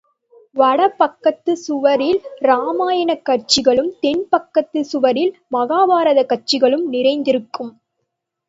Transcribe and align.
வடபக்கத்துச் 0.55 1.59
சுவரில் 1.59 2.17
ராமாயணக் 2.41 3.23
காட்சிகளும், 3.23 3.91
தென்பக்கத்துச் 4.01 4.89
சுவரில் 4.91 5.31
மகாபாரதக் 5.51 6.31
காட்சிகளும் 6.33 6.85
நிறைந்திருக்கும். 6.89 7.73